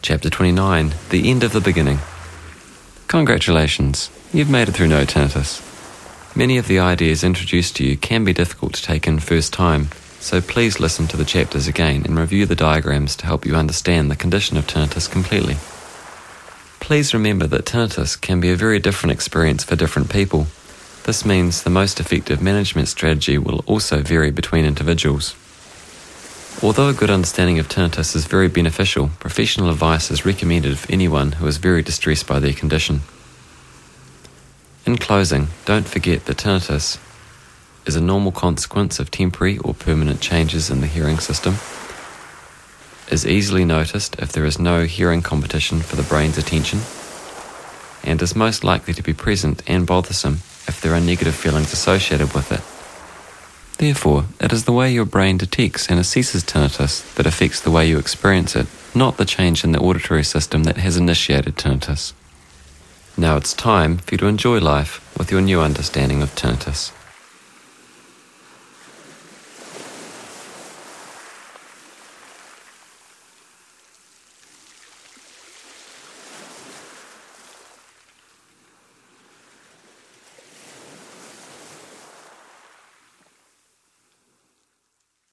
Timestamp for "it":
4.68-4.72, 52.50-52.60, 54.40-54.52, 58.56-58.66